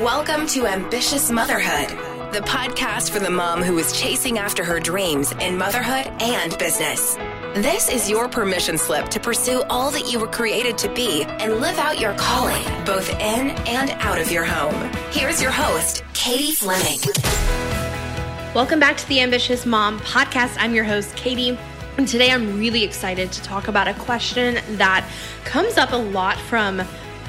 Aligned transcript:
Welcome 0.00 0.46
to 0.46 0.66
Ambitious 0.66 1.30
Motherhood, 1.30 1.90
the 2.32 2.40
podcast 2.40 3.10
for 3.10 3.18
the 3.18 3.28
mom 3.28 3.62
who 3.62 3.76
is 3.76 3.92
chasing 3.92 4.38
after 4.38 4.64
her 4.64 4.80
dreams 4.80 5.32
in 5.32 5.58
motherhood 5.58 6.06
and 6.22 6.56
business. 6.56 7.16
This 7.56 7.90
is 7.90 8.08
your 8.08 8.26
permission 8.26 8.78
slip 8.78 9.10
to 9.10 9.20
pursue 9.20 9.62
all 9.68 9.90
that 9.90 10.10
you 10.10 10.18
were 10.18 10.26
created 10.26 10.78
to 10.78 10.88
be 10.94 11.24
and 11.24 11.56
live 11.56 11.76
out 11.76 12.00
your 12.00 12.14
calling, 12.14 12.64
both 12.86 13.10
in 13.10 13.50
and 13.68 13.90
out 13.98 14.18
of 14.18 14.32
your 14.32 14.42
home. 14.42 14.90
Here's 15.10 15.42
your 15.42 15.50
host, 15.50 16.02
Katie 16.14 16.52
Fleming. 16.52 17.00
Welcome 18.54 18.80
back 18.80 18.96
to 18.96 19.06
the 19.06 19.20
Ambitious 19.20 19.66
Mom 19.66 20.00
podcast. 20.00 20.56
I'm 20.58 20.74
your 20.74 20.84
host, 20.84 21.14
Katie. 21.14 21.58
And 21.98 22.08
today 22.08 22.30
I'm 22.30 22.58
really 22.58 22.84
excited 22.84 23.32
to 23.32 23.42
talk 23.42 23.68
about 23.68 23.86
a 23.86 23.92
question 23.92 24.60
that 24.78 25.06
comes 25.44 25.76
up 25.76 25.92
a 25.92 25.96
lot 25.96 26.38
from 26.38 26.80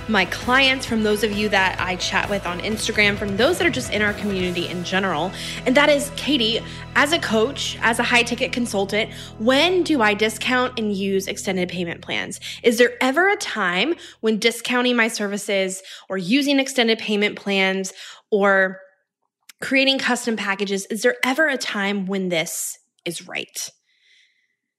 my 0.07 0.25
clients, 0.25 0.85
from 0.85 1.03
those 1.03 1.23
of 1.23 1.31
you 1.31 1.49
that 1.49 1.79
I 1.79 1.95
chat 1.95 2.29
with 2.29 2.45
on 2.45 2.59
Instagram, 2.59 3.17
from 3.17 3.37
those 3.37 3.57
that 3.57 3.67
are 3.67 3.71
just 3.71 3.91
in 3.93 4.01
our 4.01 4.13
community 4.13 4.67
in 4.67 4.83
general. 4.83 5.31
And 5.65 5.75
that 5.77 5.89
is, 5.89 6.11
Katie, 6.15 6.59
as 6.95 7.13
a 7.13 7.19
coach, 7.19 7.77
as 7.81 7.99
a 7.99 8.03
high 8.03 8.23
ticket 8.23 8.51
consultant, 8.51 9.11
when 9.39 9.83
do 9.83 10.01
I 10.01 10.13
discount 10.13 10.77
and 10.79 10.93
use 10.93 11.27
extended 11.27 11.69
payment 11.69 12.01
plans? 12.01 12.39
Is 12.63 12.77
there 12.77 12.93
ever 13.01 13.29
a 13.29 13.37
time 13.37 13.95
when 14.21 14.39
discounting 14.39 14.95
my 14.95 15.07
services 15.07 15.81
or 16.09 16.17
using 16.17 16.59
extended 16.59 16.99
payment 16.99 17.35
plans 17.37 17.93
or 18.31 18.79
creating 19.61 19.99
custom 19.99 20.35
packages, 20.35 20.85
is 20.87 21.03
there 21.03 21.15
ever 21.23 21.47
a 21.47 21.57
time 21.57 22.07
when 22.07 22.29
this 22.29 22.79
is 23.05 23.27
right? 23.27 23.69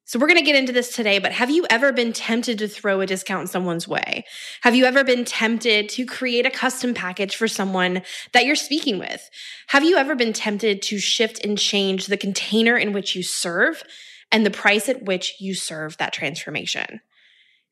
So 0.05 0.19
we're 0.19 0.27
going 0.27 0.39
to 0.39 0.45
get 0.45 0.57
into 0.57 0.73
this 0.73 0.95
today, 0.95 1.21
but 1.21 1.33
have 1.33 1.51
you 1.51 1.65
ever 1.71 1.93
been 1.93 2.13
tempted 2.13 2.59
to 2.59 2.69
throw 2.69 3.01
a 3.01 3.07
discount 3.07 3.43
in 3.43 3.47
someone's 3.47 3.87
way? 3.87 4.25
Have 4.63 4.75
you 4.75 4.85
ever 4.85 5.05
been 5.05 5.25
tempted 5.25 5.89
to 5.91 6.05
create 6.05 6.45
a 6.45 6.51
custom 6.51 6.93
package 6.93 7.37
for 7.37 7.47
someone 7.47 8.03
that 8.33 8.45
you're 8.45 8.57
speaking 8.57 8.99
with? 8.99 9.31
Have 9.69 9.85
you 9.85 9.97
ever 9.97 10.17
been 10.17 10.33
tempted 10.33 10.83
to 10.83 10.99
shift 10.99 11.45
and 11.45 11.57
change 11.57 12.07
the 12.07 12.17
container 12.17 12.77
in 12.77 12.93
which 12.93 13.15
you 13.15 13.23
serve 13.23 13.85
and 14.33 14.45
the 14.45 14.51
price 14.51 14.89
at 14.89 15.05
which 15.05 15.37
you 15.39 15.55
serve 15.55 15.97
that 15.99 16.13
transformation? 16.13 17.01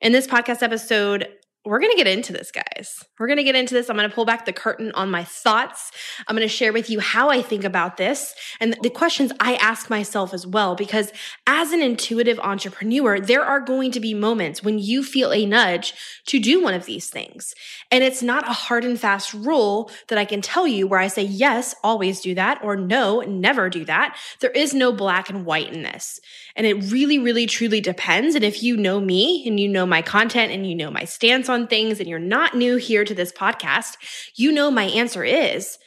In 0.00 0.12
this 0.12 0.28
podcast 0.28 0.62
episode, 0.62 1.28
we're 1.66 1.78
going 1.78 1.90
to 1.90 1.96
get 1.96 2.06
into 2.06 2.32
this, 2.32 2.50
guys. 2.50 3.04
We're 3.18 3.26
going 3.26 3.36
to 3.36 3.42
get 3.42 3.54
into 3.54 3.74
this. 3.74 3.90
I'm 3.90 3.96
going 3.96 4.08
to 4.08 4.14
pull 4.14 4.24
back 4.24 4.46
the 4.46 4.52
curtain 4.52 4.92
on 4.92 5.10
my 5.10 5.24
thoughts. 5.24 5.92
I'm 6.26 6.34
going 6.34 6.48
to 6.48 6.52
share 6.52 6.72
with 6.72 6.88
you 6.88 7.00
how 7.00 7.28
I 7.28 7.42
think 7.42 7.64
about 7.64 7.98
this 7.98 8.34
and 8.60 8.74
the 8.82 8.88
questions 8.88 9.30
I 9.40 9.56
ask 9.56 9.90
myself 9.90 10.32
as 10.32 10.46
well. 10.46 10.74
Because 10.74 11.12
as 11.46 11.72
an 11.72 11.82
intuitive 11.82 12.40
entrepreneur, 12.40 13.20
there 13.20 13.44
are 13.44 13.60
going 13.60 13.90
to 13.92 14.00
be 14.00 14.14
moments 14.14 14.62
when 14.62 14.78
you 14.78 15.02
feel 15.02 15.32
a 15.32 15.44
nudge 15.44 15.92
to 16.28 16.40
do 16.40 16.62
one 16.62 16.72
of 16.72 16.86
these 16.86 17.10
things. 17.10 17.54
And 17.90 18.02
it's 18.02 18.22
not 18.22 18.48
a 18.48 18.54
hard 18.54 18.86
and 18.86 18.98
fast 18.98 19.34
rule 19.34 19.90
that 20.08 20.16
I 20.16 20.24
can 20.24 20.40
tell 20.40 20.66
you 20.66 20.86
where 20.86 21.00
I 21.00 21.08
say, 21.08 21.24
yes, 21.24 21.74
always 21.84 22.22
do 22.22 22.34
that, 22.36 22.64
or 22.64 22.74
no, 22.74 23.20
never 23.20 23.68
do 23.68 23.84
that. 23.84 24.16
There 24.40 24.50
is 24.50 24.72
no 24.72 24.92
black 24.92 25.28
and 25.28 25.44
white 25.44 25.70
in 25.70 25.82
this. 25.82 26.20
And 26.56 26.66
it 26.66 26.90
really, 26.90 27.18
really, 27.18 27.44
truly 27.44 27.82
depends. 27.82 28.34
And 28.34 28.44
if 28.44 28.62
you 28.62 28.78
know 28.78 28.98
me 28.98 29.46
and 29.46 29.60
you 29.60 29.68
know 29.68 29.84
my 29.84 30.00
content 30.00 30.52
and 30.52 30.66
you 30.66 30.74
know 30.74 30.90
my 30.90 31.04
stance 31.04 31.49
on 31.50 31.66
things 31.66 32.00
and 32.00 32.08
you're 32.08 32.18
not 32.18 32.54
new 32.54 32.76
here 32.76 33.04
to 33.04 33.14
this 33.14 33.32
podcast, 33.32 33.96
you 34.36 34.52
know 34.52 34.70
my 34.70 34.84
answer 34.84 35.24
is 35.24 35.78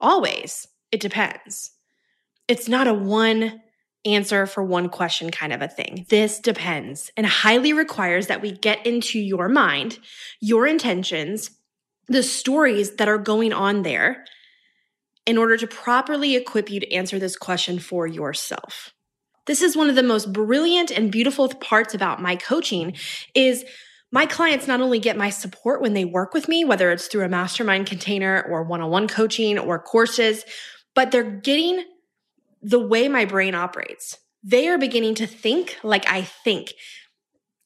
always, 0.00 0.66
it 0.90 1.00
depends. 1.00 1.72
It's 2.48 2.68
not 2.68 2.88
a 2.88 2.94
one 2.94 3.60
answer 4.04 4.46
for 4.46 4.64
one 4.64 4.88
question 4.88 5.30
kind 5.30 5.52
of 5.52 5.60
a 5.60 5.68
thing. 5.68 6.06
This 6.08 6.40
depends 6.40 7.10
and 7.16 7.26
highly 7.26 7.72
requires 7.72 8.28
that 8.28 8.40
we 8.40 8.50
get 8.50 8.86
into 8.86 9.18
your 9.18 9.48
mind, 9.48 9.98
your 10.40 10.66
intentions, 10.66 11.50
the 12.08 12.22
stories 12.22 12.96
that 12.96 13.08
are 13.08 13.18
going 13.18 13.52
on 13.52 13.82
there 13.82 14.24
in 15.26 15.36
order 15.36 15.56
to 15.56 15.66
properly 15.66 16.34
equip 16.34 16.70
you 16.70 16.80
to 16.80 16.92
answer 16.92 17.18
this 17.18 17.36
question 17.36 17.78
for 17.78 18.06
yourself. 18.06 18.92
This 19.46 19.62
is 19.62 19.76
one 19.76 19.88
of 19.88 19.96
the 19.96 20.02
most 20.02 20.32
brilliant 20.32 20.90
and 20.90 21.12
beautiful 21.12 21.48
parts 21.48 21.94
about 21.94 22.22
my 22.22 22.36
coaching 22.36 22.96
is 23.34 23.64
my 24.12 24.26
clients 24.26 24.66
not 24.66 24.80
only 24.80 24.98
get 24.98 25.16
my 25.16 25.30
support 25.30 25.80
when 25.80 25.94
they 25.94 26.04
work 26.04 26.34
with 26.34 26.48
me, 26.48 26.64
whether 26.64 26.90
it's 26.90 27.06
through 27.06 27.24
a 27.24 27.28
mastermind 27.28 27.86
container 27.86 28.44
or 28.48 28.64
one 28.64 28.80
on 28.80 28.90
one 28.90 29.06
coaching 29.06 29.58
or 29.58 29.78
courses, 29.78 30.44
but 30.94 31.10
they're 31.10 31.22
getting 31.22 31.84
the 32.62 32.80
way 32.80 33.08
my 33.08 33.24
brain 33.24 33.54
operates. 33.54 34.18
They 34.42 34.68
are 34.68 34.78
beginning 34.78 35.14
to 35.16 35.26
think 35.26 35.78
like 35.82 36.08
I 36.08 36.22
think. 36.22 36.72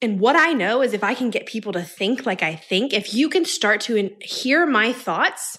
And 0.02 0.20
what 0.20 0.36
I 0.36 0.52
know 0.52 0.82
is 0.82 0.92
if 0.92 1.02
I 1.02 1.14
can 1.14 1.30
get 1.30 1.46
people 1.46 1.72
to 1.72 1.82
think 1.82 2.26
like 2.26 2.42
I 2.42 2.54
think, 2.56 2.92
if 2.92 3.14
you 3.14 3.28
can 3.28 3.44
start 3.44 3.80
to 3.82 4.10
hear 4.20 4.66
my 4.66 4.92
thoughts 4.92 5.58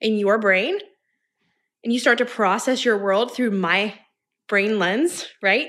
in 0.00 0.18
your 0.18 0.38
brain 0.38 0.78
and 1.82 1.92
you 1.92 1.98
start 1.98 2.18
to 2.18 2.26
process 2.26 2.84
your 2.84 2.98
world 2.98 3.32
through 3.32 3.52
my 3.52 3.94
brain 4.46 4.78
lens, 4.78 5.26
right? 5.42 5.68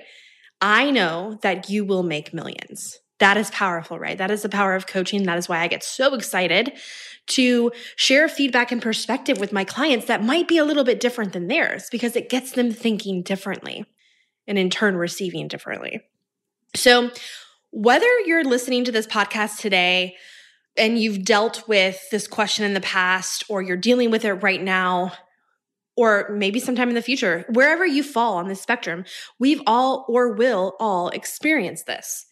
I 0.60 0.92
know 0.92 1.40
that 1.44 1.70
you 1.70 1.86
will 1.86 2.04
make 2.04 2.34
millions. 2.34 2.98
That 3.20 3.38
is 3.38 3.52
powerful, 3.52 4.00
right? 4.00 4.18
That 4.18 4.32
is 4.32 4.42
the 4.42 4.50
power 4.50 4.76
of 4.76 4.88
coaching. 4.88 5.24
That 5.24 5.38
is 5.38 5.48
why 5.48 5.60
I 5.60 5.68
get 5.68 5.84
so 5.84 6.14
excited 6.14 6.74
to 7.28 7.72
share 7.96 8.28
feedback 8.28 8.72
and 8.72 8.82
perspective 8.82 9.40
with 9.40 9.54
my 9.54 9.64
clients 9.64 10.08
that 10.08 10.24
might 10.24 10.48
be 10.48 10.58
a 10.58 10.66
little 10.66 10.84
bit 10.84 11.00
different 11.00 11.34
than 11.34 11.48
theirs 11.48 11.88
because 11.92 12.16
it 12.16 12.30
gets 12.30 12.52
them 12.54 12.72
thinking 12.72 13.22
differently 13.22 13.86
and 14.48 14.58
in 14.58 14.70
turn 14.70 14.96
receiving 14.96 15.48
differently. 15.48 16.02
So, 16.76 17.12
whether 17.72 18.20
you're 18.22 18.44
listening 18.44 18.84
to 18.86 18.92
this 18.92 19.06
podcast 19.06 19.60
today 19.60 20.16
and 20.76 20.98
you've 20.98 21.24
dealt 21.24 21.68
with 21.68 22.02
this 22.10 22.28
question 22.28 22.66
in 22.66 22.74
the 22.74 22.82
past 22.82 23.44
or 23.48 23.62
you're 23.62 23.78
dealing 23.78 24.10
with 24.10 24.26
it 24.26 24.34
right 24.34 24.62
now, 24.62 25.14
or 25.96 26.30
maybe 26.32 26.60
sometime 26.60 26.90
in 26.90 26.96
the 26.96 27.02
future, 27.02 27.46
wherever 27.50 27.86
you 27.86 28.02
fall 28.02 28.38
on 28.38 28.48
this 28.48 28.62
spectrum, 28.62 29.06
we've 29.38 29.62
all 29.68 30.06
or 30.08 30.34
will 30.34 30.76
all 30.80 31.10
experience 31.10 31.84
this. 31.84 32.26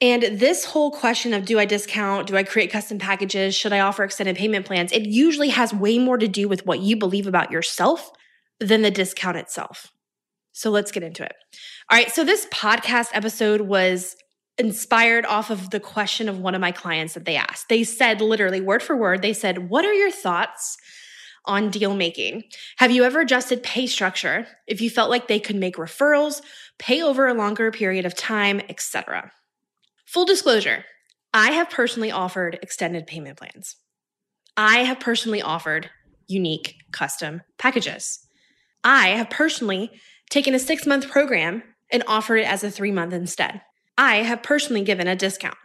And 0.00 0.22
this 0.22 0.64
whole 0.64 0.90
question 0.90 1.34
of 1.34 1.44
do 1.44 1.58
I 1.58 1.64
discount? 1.64 2.28
Do 2.28 2.36
I 2.36 2.44
create 2.44 2.70
custom 2.70 2.98
packages? 2.98 3.54
Should 3.54 3.72
I 3.72 3.80
offer 3.80 4.04
extended 4.04 4.36
payment 4.36 4.64
plans? 4.64 4.92
It 4.92 5.06
usually 5.06 5.48
has 5.48 5.74
way 5.74 5.98
more 5.98 6.18
to 6.18 6.28
do 6.28 6.48
with 6.48 6.64
what 6.66 6.80
you 6.80 6.96
believe 6.96 7.26
about 7.26 7.50
yourself 7.50 8.10
than 8.60 8.82
the 8.82 8.90
discount 8.90 9.36
itself. 9.36 9.92
So 10.52 10.70
let's 10.70 10.92
get 10.92 11.02
into 11.02 11.24
it. 11.24 11.34
All 11.90 11.98
right. 11.98 12.10
So 12.10 12.24
this 12.24 12.46
podcast 12.46 13.10
episode 13.12 13.62
was 13.62 14.16
inspired 14.56 15.24
off 15.24 15.50
of 15.50 15.70
the 15.70 15.80
question 15.80 16.28
of 16.28 16.40
one 16.40 16.54
of 16.54 16.60
my 16.60 16.72
clients 16.72 17.14
that 17.14 17.24
they 17.24 17.36
asked. 17.36 17.68
They 17.68 17.84
said, 17.84 18.20
literally, 18.20 18.60
word 18.60 18.82
for 18.82 18.96
word, 18.96 19.22
they 19.22 19.32
said, 19.32 19.70
What 19.70 19.84
are 19.84 19.94
your 19.94 20.10
thoughts 20.10 20.76
on 21.44 21.70
deal 21.70 21.94
making? 21.94 22.44
Have 22.76 22.90
you 22.90 23.04
ever 23.04 23.20
adjusted 23.20 23.62
pay 23.62 23.86
structure 23.86 24.46
if 24.66 24.80
you 24.80 24.90
felt 24.90 25.10
like 25.10 25.28
they 25.28 25.40
could 25.40 25.56
make 25.56 25.76
referrals, 25.76 26.42
pay 26.78 27.02
over 27.02 27.26
a 27.26 27.34
longer 27.34 27.70
period 27.70 28.04
of 28.04 28.14
time, 28.14 28.60
etc.? 28.68 29.32
Full 30.08 30.24
disclosure, 30.24 30.86
I 31.34 31.50
have 31.50 31.68
personally 31.68 32.10
offered 32.10 32.58
extended 32.62 33.06
payment 33.06 33.36
plans. 33.36 33.76
I 34.56 34.84
have 34.84 35.00
personally 35.00 35.42
offered 35.42 35.90
unique 36.26 36.76
custom 36.92 37.42
packages. 37.58 38.18
I 38.82 39.08
have 39.08 39.28
personally 39.28 39.90
taken 40.30 40.54
a 40.54 40.58
six 40.58 40.86
month 40.86 41.10
program 41.10 41.62
and 41.92 42.02
offered 42.06 42.38
it 42.38 42.46
as 42.46 42.64
a 42.64 42.70
three 42.70 42.90
month 42.90 43.12
instead. 43.12 43.60
I 43.98 44.22
have 44.22 44.42
personally 44.42 44.82
given 44.82 45.08
a 45.08 45.14
discount. 45.14 45.58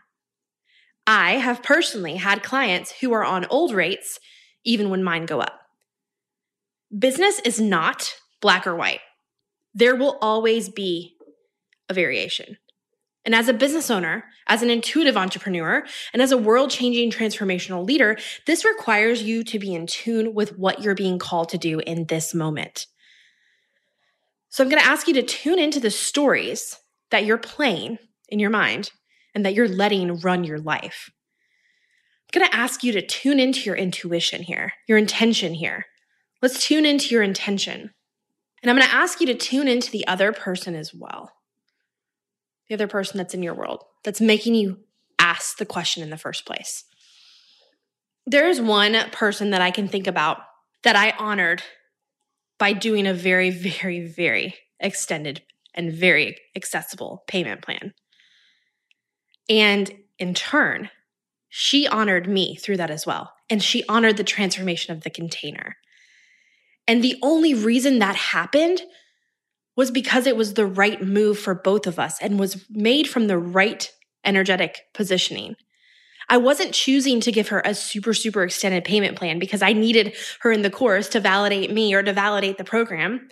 I 1.08 1.36
have 1.36 1.64
personally 1.64 2.18
had 2.18 2.44
clients 2.44 2.92
who 3.00 3.14
are 3.14 3.24
on 3.24 3.46
old 3.46 3.72
rates 3.74 4.20
even 4.66 4.90
when 4.90 5.06
mine 5.06 5.26
go 5.26 5.40
up. 5.40 5.58
Business 7.00 7.40
is 7.46 7.62
not 7.62 8.14
black 8.42 8.68
or 8.68 8.76
white. 8.76 9.00
There 9.74 9.96
will 9.96 10.18
always 10.22 10.68
be 10.68 11.16
a 11.88 11.94
variation. 11.94 12.58
And 13.26 13.34
as 13.34 13.48
a 13.48 13.54
business 13.54 13.90
owner, 13.90 14.26
as 14.48 14.62
an 14.62 14.70
intuitive 14.70 15.16
entrepreneur, 15.16 15.86
and 16.12 16.22
as 16.22 16.32
a 16.32 16.38
world 16.38 16.70
changing 16.70 17.10
transformational 17.10 17.86
leader, 17.86 18.18
this 18.46 18.66
requires 18.66 19.24
you 19.24 19.44
to 19.46 19.60
be 19.60 19.74
in 19.74 19.88
tune 19.88 20.34
with 20.34 20.58
what 20.58 20.82
you're 20.82 20.96
being 20.96 21.20
called 21.20 21.50
to 21.50 21.58
do 21.58 21.80
in 21.80 22.06
this 22.08 22.34
moment. 22.34 22.88
So 24.50 24.64
I'm 24.64 24.70
going 24.70 24.82
to 24.82 24.88
ask 24.88 25.08
you 25.08 25.14
to 25.16 25.24
tune 25.24 25.58
into 25.58 25.80
the 25.80 25.90
stories 25.90 26.78
that 27.12 27.26
you're 27.26 27.38
playing 27.38 27.98
in 28.28 28.40
your 28.40 28.50
mind 28.50 28.92
and 29.34 29.46
that 29.46 29.54
you're 29.54 29.68
letting 29.68 30.20
run 30.20 30.44
your 30.44 30.60
life. 30.60 31.10
I'm 32.34 32.40
going 32.40 32.52
to 32.52 32.56
ask 32.56 32.84
you 32.84 32.92
to 32.92 33.06
tune 33.06 33.40
into 33.40 33.62
your 33.62 33.76
intuition 33.76 34.44
here, 34.44 34.74
your 34.88 34.98
intention 34.98 35.54
here. 35.54 35.86
Let's 36.42 36.66
tune 36.66 36.86
into 36.86 37.08
your 37.10 37.24
intention. 37.24 37.92
And 38.62 38.70
I'm 38.70 38.76
going 38.76 38.88
to 38.88 38.96
ask 38.96 39.22
you 39.22 39.28
to 39.28 39.34
tune 39.34 39.68
into 39.68 39.92
the 39.92 40.06
other 40.08 40.34
person 40.34 40.76
as 40.76 40.94
well 40.94 41.32
the 42.74 42.84
other 42.84 42.92
person 42.92 43.20
that's 43.20 43.36
in 43.36 43.44
your 43.44 43.54
world 43.54 43.84
that's 44.04 44.20
making 44.20 44.56
you 44.56 44.80
ask 45.20 45.58
the 45.58 45.66
question 45.66 46.02
in 46.02 46.10
the 46.10 46.18
first 46.18 46.44
place. 46.44 46.86
There 48.26 48.50
is 48.50 48.60
one 48.60 48.98
person 49.12 49.52
that 49.52 49.62
I 49.62 49.70
can 49.70 49.88
think 49.88 50.08
about 50.08 50.40
that 50.82 50.96
I 50.96 51.12
honored 51.12 51.62
by 52.58 52.74
doing 52.74 53.06
a 53.06 53.14
very, 53.14 53.52
very, 53.52 54.08
very 54.08 54.56
extended 54.80 55.44
and 55.76 55.94
very 55.94 56.38
accessible 56.56 57.24
payment 57.28 57.62
plan. 57.62 57.94
And 59.48 59.92
in 60.18 60.34
turn, 60.34 60.90
she 61.50 61.88
honored 61.88 62.28
me 62.28 62.56
through 62.56 62.78
that 62.78 62.90
as 62.90 63.06
well. 63.06 63.34
And 63.50 63.62
she 63.62 63.86
honored 63.88 64.18
the 64.18 64.24
transformation 64.24 64.96
of 64.96 65.04
the 65.04 65.12
container. 65.12 65.78
And 66.88 67.04
the 67.04 67.18
only 67.22 67.54
reason 67.54 68.00
that 68.00 68.16
happened 68.16 68.82
was 69.76 69.92
because 69.92 70.28
it 70.28 70.38
was 70.38 70.54
the 70.54 70.66
right 70.66 71.02
move 71.02 71.40
for 71.40 71.56
both 71.56 71.88
of 71.88 72.00
us 72.00 72.22
and 72.22 72.40
was 72.40 72.66
made 72.70 73.08
from 73.08 73.28
the 73.28 73.38
right 73.38 73.92
energetic 74.24 74.82
positioning. 74.94 75.56
I 76.30 76.38
wasn't 76.38 76.74
choosing 76.74 77.20
to 77.22 77.32
give 77.32 77.50
her 77.50 77.62
a 77.66 77.76
super, 77.76 78.14
super 78.14 78.44
extended 78.44 78.86
payment 78.86 79.18
plan 79.18 79.40
because 79.40 79.62
I 79.62 79.74
needed 79.74 80.16
her 80.42 80.52
in 80.52 80.62
the 80.62 80.70
course 80.70 81.10
to 81.10 81.20
validate 81.20 81.72
me 81.72 81.94
or 81.94 82.04
to 82.04 82.14
validate 82.14 82.58
the 82.58 82.64
program, 82.64 83.28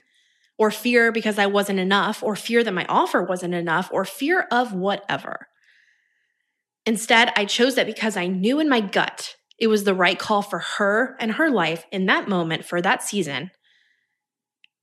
or 0.58 0.72
fear 0.72 1.12
because 1.12 1.40
I 1.40 1.48
wasn't 1.48 1.80
enough, 1.80 2.22
or 2.22 2.36
fear 2.36 2.64
that 2.64 2.74
my 2.74 2.86
offer 2.88 3.24
wasn't 3.24 3.56
enough, 3.56 3.90
or 3.92 4.06
fear 4.06 4.42
of 4.52 4.74
whatever. 4.74 5.48
Instead, 6.86 7.32
I 7.36 7.46
chose 7.46 7.76
that 7.76 7.88
because 7.88 8.18
I 8.18 8.28
knew 8.28 8.60
in 8.60 8.70
my 8.70 8.82
gut 8.82 9.36
it 9.58 9.68
was 9.68 9.84
the 9.84 9.96
right 9.96 10.20
call 10.20 10.42
for 10.42 10.60
her 10.60 11.16
and 11.20 11.34
her 11.34 11.50
life 11.50 11.86
in 11.92 12.08
that 12.08 12.28
moment 12.28 12.66
for 12.66 12.82
that 12.82 13.04
season. 13.04 13.52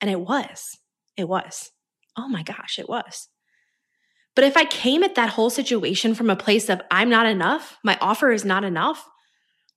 And 0.01 0.11
it 0.11 0.21
was. 0.21 0.79
It 1.19 1.29
was. 1.29 1.73
Oh 2.17 2.29
my 2.29 2.43
gosh, 2.43 2.79
it 2.79 2.89
was. 2.89 3.29
But 4.35 4.45
if 4.45 4.57
I 4.57 4.65
came 4.65 5.03
at 5.03 5.17
that 5.17 5.31
whole 5.31 5.51
situation 5.51 6.15
from 6.15 6.31
a 6.31 6.37
place 6.37 6.69
of 6.69 6.81
I'm 6.91 7.11
not 7.11 7.27
enough, 7.27 7.77
my 7.83 7.99
offer 8.01 8.31
is 8.31 8.45
not 8.45 8.65
enough, 8.65 9.07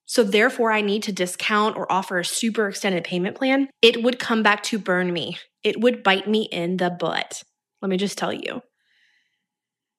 so 0.06 0.24
therefore 0.24 0.72
I 0.72 0.82
need 0.82 1.04
to 1.04 1.12
discount 1.12 1.78
or 1.78 1.92
offer 1.92 2.20
a 2.20 2.26
super 2.26 2.68
extended 2.68 3.04
payment 3.04 3.36
plan, 3.36 3.70
it 3.82 4.04
would 4.04 4.20
come 4.20 4.44
back 4.44 4.62
to 4.64 4.78
burn 4.78 5.12
me. 5.12 5.38
It 5.64 5.80
would 5.82 6.04
bite 6.04 6.28
me 6.28 6.44
in 6.52 6.78
the 6.78 6.92
butt. 6.92 7.42
Let 7.82 7.90
me 7.90 7.98
just 7.98 8.18
tell 8.18 8.32
you. 8.32 8.62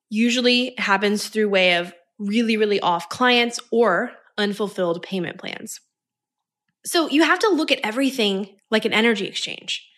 Usually 0.09 0.75
happens 0.79 1.29
through 1.29 1.49
way 1.49 1.77
of 1.77 1.93
really, 2.19 2.57
really 2.57 2.79
off 2.79 3.09
clients 3.09 3.59
or 3.73 4.13
unfulfilled 4.39 5.03
payment 5.03 5.39
plans. 5.39 5.81
So 6.85 7.09
you 7.09 7.23
have 7.25 7.41
to 7.41 7.49
look 7.49 7.73
at 7.73 7.81
everything 7.83 8.57
like 8.71 8.85
an 8.85 8.93
energy 8.93 9.27
exchange. 9.27 9.89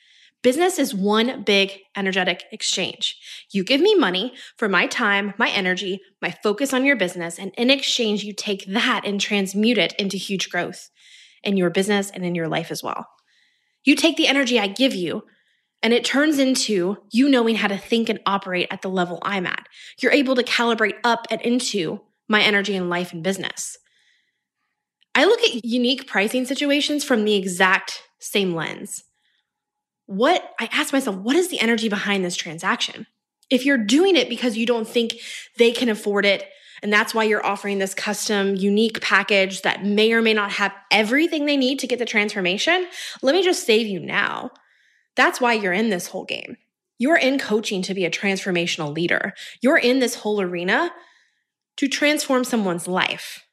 Business 0.44 0.78
is 0.78 0.94
one 0.94 1.42
big 1.42 1.80
energetic 1.96 2.44
exchange. 2.52 3.16
You 3.50 3.64
give 3.64 3.80
me 3.80 3.94
money 3.94 4.34
for 4.58 4.68
my 4.68 4.86
time, 4.86 5.32
my 5.38 5.48
energy, 5.48 6.02
my 6.20 6.36
focus 6.42 6.74
on 6.74 6.84
your 6.84 6.96
business, 6.96 7.38
and 7.38 7.50
in 7.56 7.70
exchange, 7.70 8.24
you 8.24 8.34
take 8.34 8.66
that 8.66 9.06
and 9.06 9.18
transmute 9.18 9.78
it 9.78 9.94
into 9.98 10.18
huge 10.18 10.50
growth 10.50 10.90
in 11.42 11.56
your 11.56 11.70
business 11.70 12.10
and 12.10 12.26
in 12.26 12.34
your 12.34 12.46
life 12.46 12.70
as 12.70 12.82
well. 12.82 13.06
You 13.84 13.96
take 13.96 14.18
the 14.18 14.26
energy 14.26 14.60
I 14.60 14.66
give 14.66 14.94
you 14.94 15.22
and 15.82 15.94
it 15.94 16.04
turns 16.04 16.38
into 16.38 16.98
you 17.10 17.30
knowing 17.30 17.56
how 17.56 17.68
to 17.68 17.78
think 17.78 18.10
and 18.10 18.20
operate 18.26 18.68
at 18.70 18.82
the 18.82 18.90
level 18.90 19.20
I'm 19.22 19.46
at. 19.46 19.66
You're 20.02 20.12
able 20.12 20.34
to 20.34 20.42
calibrate 20.42 20.98
up 21.04 21.26
and 21.30 21.40
into 21.40 22.02
my 22.28 22.42
energy 22.42 22.76
in 22.76 22.90
life 22.90 23.14
and 23.14 23.22
business. 23.22 23.78
I 25.14 25.24
look 25.24 25.40
at 25.40 25.64
unique 25.64 26.06
pricing 26.06 26.44
situations 26.44 27.02
from 27.02 27.24
the 27.24 27.34
exact 27.34 28.02
same 28.18 28.54
lens 28.54 29.04
what 30.06 30.54
I 30.60 30.68
ask 30.72 30.92
myself, 30.92 31.16
what 31.16 31.36
is 31.36 31.48
the 31.48 31.60
energy 31.60 31.88
behind 31.88 32.24
this 32.24 32.36
transaction? 32.36 33.06
If 33.50 33.64
you're 33.64 33.78
doing 33.78 34.16
it 34.16 34.28
because 34.28 34.56
you 34.56 34.66
don't 34.66 34.88
think 34.88 35.14
they 35.58 35.72
can 35.72 35.88
afford 35.88 36.26
it, 36.26 36.48
and 36.82 36.92
that's 36.92 37.14
why 37.14 37.24
you're 37.24 37.44
offering 37.44 37.78
this 37.78 37.94
custom, 37.94 38.56
unique 38.56 39.00
package 39.00 39.62
that 39.62 39.84
may 39.84 40.12
or 40.12 40.20
may 40.20 40.34
not 40.34 40.52
have 40.52 40.74
everything 40.90 41.46
they 41.46 41.56
need 41.56 41.78
to 41.78 41.86
get 41.86 41.98
the 41.98 42.04
transformation, 42.04 42.86
let 43.22 43.34
me 43.34 43.42
just 43.42 43.64
save 43.64 43.86
you 43.86 44.00
now. 44.00 44.50
That's 45.16 45.40
why 45.40 45.54
you're 45.54 45.72
in 45.72 45.90
this 45.90 46.08
whole 46.08 46.24
game. 46.24 46.56
You're 46.98 47.16
in 47.16 47.38
coaching 47.38 47.82
to 47.82 47.94
be 47.94 48.04
a 48.04 48.10
transformational 48.10 48.94
leader. 48.94 49.32
You're 49.60 49.78
in 49.78 50.00
this 50.00 50.16
whole 50.16 50.40
arena 50.40 50.90
to 51.76 51.88
transform 51.88 52.44
someone's 52.44 52.86
life. 52.86 53.43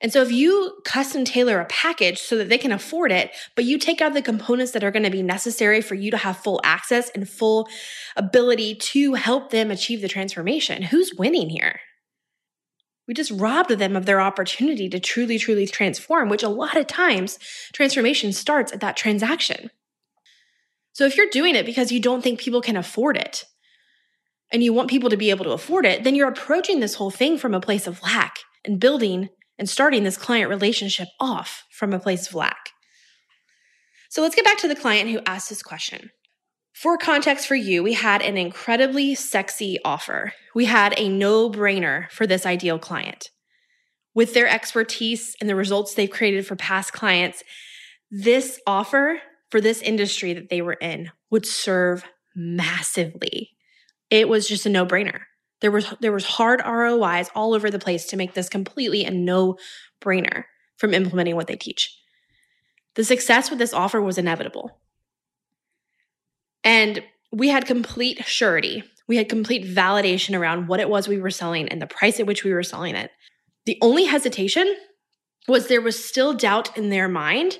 And 0.00 0.12
so 0.12 0.22
if 0.22 0.32
you 0.32 0.80
custom 0.84 1.24
tailor 1.24 1.60
a 1.60 1.66
package 1.66 2.18
so 2.18 2.36
that 2.38 2.48
they 2.48 2.56
can 2.56 2.72
afford 2.72 3.12
it, 3.12 3.32
but 3.54 3.66
you 3.66 3.78
take 3.78 4.00
out 4.00 4.14
the 4.14 4.22
components 4.22 4.72
that 4.72 4.82
are 4.82 4.90
going 4.90 5.02
to 5.02 5.10
be 5.10 5.22
necessary 5.22 5.82
for 5.82 5.94
you 5.94 6.10
to 6.10 6.16
have 6.16 6.38
full 6.38 6.60
access 6.64 7.10
and 7.10 7.28
full 7.28 7.68
ability 8.16 8.74
to 8.76 9.14
help 9.14 9.50
them 9.50 9.70
achieve 9.70 10.00
the 10.00 10.08
transformation, 10.08 10.84
who's 10.84 11.12
winning 11.14 11.50
here? 11.50 11.80
We 13.06 13.14
just 13.14 13.32
robbed 13.32 13.70
them 13.70 13.96
of 13.96 14.06
their 14.06 14.20
opportunity 14.20 14.88
to 14.88 15.00
truly, 15.00 15.36
truly 15.38 15.66
transform, 15.66 16.28
which 16.28 16.44
a 16.44 16.48
lot 16.48 16.76
of 16.76 16.86
times 16.86 17.38
transformation 17.72 18.32
starts 18.32 18.72
at 18.72 18.80
that 18.80 18.96
transaction. 18.96 19.70
So 20.92 21.04
if 21.04 21.16
you're 21.16 21.26
doing 21.30 21.56
it 21.56 21.66
because 21.66 21.92
you 21.92 22.00
don't 22.00 22.22
think 22.22 22.40
people 22.40 22.62
can 22.62 22.76
afford 22.76 23.16
it 23.16 23.44
and 24.52 24.62
you 24.62 24.72
want 24.72 24.90
people 24.90 25.10
to 25.10 25.16
be 25.16 25.30
able 25.30 25.44
to 25.44 25.50
afford 25.50 25.86
it, 25.86 26.04
then 26.04 26.14
you're 26.14 26.28
approaching 26.28 26.80
this 26.80 26.94
whole 26.94 27.10
thing 27.10 27.36
from 27.36 27.52
a 27.52 27.60
place 27.60 27.86
of 27.86 28.02
lack 28.02 28.38
and 28.64 28.80
building 28.80 29.28
and 29.60 29.68
starting 29.68 30.02
this 30.02 30.16
client 30.16 30.48
relationship 30.48 31.08
off 31.20 31.66
from 31.70 31.92
a 31.92 32.00
place 32.00 32.26
of 32.26 32.34
lack. 32.34 32.70
So 34.08 34.22
let's 34.22 34.34
get 34.34 34.44
back 34.44 34.58
to 34.58 34.68
the 34.68 34.74
client 34.74 35.10
who 35.10 35.20
asked 35.26 35.50
this 35.50 35.62
question. 35.62 36.10
For 36.72 36.96
context 36.96 37.46
for 37.46 37.54
you, 37.54 37.82
we 37.82 37.92
had 37.92 38.22
an 38.22 38.38
incredibly 38.38 39.14
sexy 39.14 39.78
offer. 39.84 40.32
We 40.54 40.64
had 40.64 40.98
a 40.98 41.10
no 41.10 41.50
brainer 41.50 42.10
for 42.10 42.26
this 42.26 42.46
ideal 42.46 42.78
client. 42.78 43.28
With 44.14 44.32
their 44.32 44.48
expertise 44.48 45.36
and 45.40 45.48
the 45.48 45.54
results 45.54 45.94
they've 45.94 46.10
created 46.10 46.46
for 46.46 46.56
past 46.56 46.94
clients, 46.94 47.44
this 48.10 48.58
offer 48.66 49.20
for 49.50 49.60
this 49.60 49.82
industry 49.82 50.32
that 50.32 50.48
they 50.48 50.62
were 50.62 50.72
in 50.72 51.10
would 51.30 51.44
serve 51.44 52.04
massively. 52.34 53.50
It 54.08 54.26
was 54.28 54.48
just 54.48 54.64
a 54.64 54.70
no 54.70 54.86
brainer. 54.86 55.20
There 55.60 55.70
was 55.70 55.92
there 56.00 56.12
was 56.12 56.24
hard 56.24 56.60
ROIs 56.64 57.28
all 57.34 57.54
over 57.54 57.70
the 57.70 57.78
place 57.78 58.06
to 58.06 58.16
make 58.16 58.34
this 58.34 58.48
completely 58.48 59.04
a 59.04 59.10
no-brainer 59.10 60.44
from 60.76 60.94
implementing 60.94 61.36
what 61.36 61.46
they 61.46 61.56
teach. 61.56 61.96
The 62.94 63.04
success 63.04 63.50
with 63.50 63.58
this 63.58 63.74
offer 63.74 64.00
was 64.00 64.18
inevitable. 64.18 64.78
And 66.64 67.02
we 67.32 67.48
had 67.48 67.66
complete 67.66 68.24
surety. 68.24 68.82
We 69.06 69.16
had 69.16 69.28
complete 69.28 69.64
validation 69.64 70.38
around 70.38 70.68
what 70.68 70.80
it 70.80 70.88
was 70.88 71.08
we 71.08 71.20
were 71.20 71.30
selling 71.30 71.68
and 71.68 71.80
the 71.80 71.86
price 71.86 72.20
at 72.20 72.26
which 72.26 72.44
we 72.44 72.52
were 72.52 72.62
selling 72.62 72.94
it. 72.94 73.10
The 73.66 73.78
only 73.82 74.04
hesitation 74.04 74.74
was 75.46 75.68
there 75.68 75.80
was 75.80 76.02
still 76.02 76.32
doubt 76.32 76.76
in 76.76 76.90
their 76.90 77.08
mind 77.08 77.58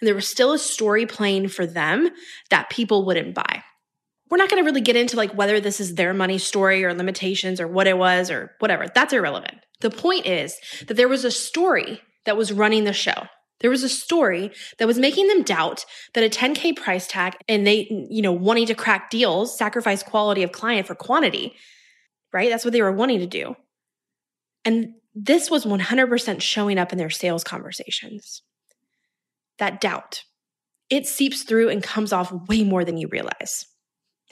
and 0.00 0.08
there 0.08 0.14
was 0.14 0.28
still 0.28 0.52
a 0.52 0.58
story 0.58 1.06
playing 1.06 1.48
for 1.48 1.66
them 1.66 2.10
that 2.50 2.70
people 2.70 3.04
wouldn't 3.04 3.34
buy 3.34 3.62
we're 4.32 4.38
not 4.38 4.48
going 4.48 4.62
to 4.62 4.66
really 4.66 4.80
get 4.80 4.96
into 4.96 5.14
like 5.14 5.34
whether 5.34 5.60
this 5.60 5.78
is 5.78 5.96
their 5.96 6.14
money 6.14 6.38
story 6.38 6.82
or 6.86 6.94
limitations 6.94 7.60
or 7.60 7.68
what 7.68 7.86
it 7.86 7.98
was 7.98 8.30
or 8.30 8.50
whatever. 8.60 8.86
That's 8.94 9.12
irrelevant. 9.12 9.58
The 9.82 9.90
point 9.90 10.24
is 10.24 10.56
that 10.86 10.94
there 10.94 11.06
was 11.06 11.26
a 11.26 11.30
story 11.30 12.00
that 12.24 12.34
was 12.34 12.50
running 12.50 12.84
the 12.84 12.94
show. 12.94 13.26
There 13.60 13.68
was 13.68 13.82
a 13.82 13.90
story 13.90 14.50
that 14.78 14.86
was 14.86 14.98
making 14.98 15.28
them 15.28 15.42
doubt 15.42 15.84
that 16.14 16.24
a 16.24 16.30
10K 16.30 16.76
price 16.76 17.06
tag 17.06 17.34
and 17.46 17.66
they, 17.66 17.86
you 18.08 18.22
know, 18.22 18.32
wanting 18.32 18.64
to 18.68 18.74
crack 18.74 19.10
deals, 19.10 19.58
sacrifice 19.58 20.02
quality 20.02 20.42
of 20.42 20.50
client 20.50 20.86
for 20.86 20.94
quantity, 20.94 21.54
right? 22.32 22.48
That's 22.48 22.64
what 22.64 22.72
they 22.72 22.80
were 22.80 22.90
wanting 22.90 23.18
to 23.18 23.26
do. 23.26 23.54
And 24.64 24.94
this 25.14 25.50
was 25.50 25.66
100% 25.66 26.40
showing 26.40 26.78
up 26.78 26.90
in 26.90 26.96
their 26.96 27.10
sales 27.10 27.44
conversations. 27.44 28.40
That 29.58 29.78
doubt, 29.78 30.22
it 30.88 31.06
seeps 31.06 31.42
through 31.42 31.68
and 31.68 31.82
comes 31.82 32.14
off 32.14 32.32
way 32.48 32.64
more 32.64 32.82
than 32.82 32.96
you 32.96 33.08
realize. 33.08 33.66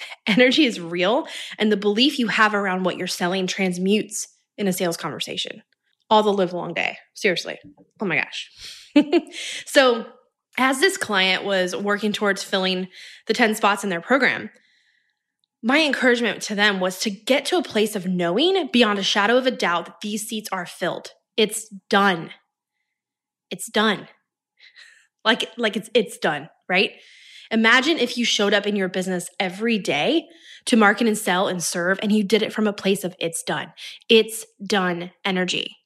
Energy 0.26 0.64
is 0.64 0.80
real, 0.80 1.26
and 1.58 1.70
the 1.70 1.76
belief 1.76 2.18
you 2.18 2.28
have 2.28 2.54
around 2.54 2.84
what 2.84 2.96
you're 2.96 3.06
selling 3.06 3.46
transmutes 3.46 4.28
in 4.56 4.68
a 4.68 4.72
sales 4.72 4.96
conversation 4.96 5.62
all 6.10 6.22
the 6.22 6.32
live 6.32 6.52
long 6.52 6.74
day. 6.74 6.98
Seriously. 7.14 7.58
Oh 8.00 8.04
my 8.04 8.16
gosh. 8.16 8.50
so, 9.66 10.06
as 10.58 10.80
this 10.80 10.96
client 10.96 11.44
was 11.44 11.74
working 11.76 12.12
towards 12.12 12.42
filling 12.42 12.88
the 13.26 13.34
10 13.34 13.54
spots 13.54 13.84
in 13.84 13.90
their 13.90 14.00
program, 14.00 14.50
my 15.62 15.80
encouragement 15.80 16.42
to 16.42 16.54
them 16.54 16.80
was 16.80 16.98
to 17.00 17.10
get 17.10 17.44
to 17.46 17.56
a 17.56 17.62
place 17.62 17.94
of 17.94 18.06
knowing 18.06 18.68
beyond 18.72 18.98
a 18.98 19.04
shadow 19.04 19.36
of 19.36 19.46
a 19.46 19.52
doubt 19.52 19.86
that 19.86 20.00
these 20.00 20.26
seats 20.26 20.48
are 20.50 20.66
filled. 20.66 21.12
It's 21.36 21.68
done. 21.88 22.30
It's 23.50 23.70
done. 23.70 24.08
Like 25.24 25.50
like 25.56 25.76
it's 25.76 25.90
it's 25.94 26.18
done, 26.18 26.48
right? 26.68 26.92
Imagine 27.50 27.98
if 27.98 28.16
you 28.16 28.24
showed 28.24 28.54
up 28.54 28.66
in 28.66 28.76
your 28.76 28.88
business 28.88 29.28
every 29.38 29.78
day 29.78 30.28
to 30.66 30.76
market 30.76 31.06
and 31.06 31.18
sell 31.18 31.48
and 31.48 31.62
serve, 31.62 31.98
and 32.02 32.12
you 32.12 32.22
did 32.22 32.42
it 32.42 32.52
from 32.52 32.66
a 32.66 32.72
place 32.72 33.02
of 33.02 33.14
it's 33.18 33.42
done. 33.42 33.72
It's 34.08 34.44
done 34.64 35.10
energy, 35.24 35.76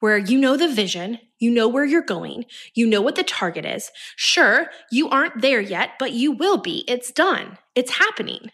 where 0.00 0.18
you 0.18 0.38
know 0.38 0.56
the 0.56 0.68
vision, 0.68 1.18
you 1.38 1.50
know 1.50 1.68
where 1.68 1.84
you're 1.84 2.02
going, 2.02 2.44
you 2.74 2.86
know 2.86 3.00
what 3.00 3.16
the 3.16 3.24
target 3.24 3.64
is. 3.64 3.90
Sure, 4.16 4.68
you 4.90 5.08
aren't 5.08 5.40
there 5.40 5.60
yet, 5.60 5.92
but 5.98 6.12
you 6.12 6.32
will 6.32 6.58
be. 6.58 6.84
It's 6.86 7.10
done, 7.10 7.58
it's 7.74 7.98
happening. 7.98 8.50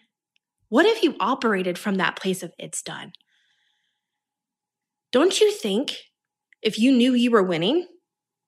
What 0.69 0.85
if 0.85 1.03
you 1.03 1.15
operated 1.19 1.77
from 1.77 1.95
that 1.95 2.15
place 2.15 2.41
of 2.41 2.53
it's 2.57 2.81
done? 2.81 3.13
Don't 5.11 5.39
you 5.39 5.51
think 5.51 5.97
if 6.61 6.79
you 6.79 6.91
knew 6.91 7.13
you 7.13 7.29
were 7.29 7.43
winning 7.43 7.87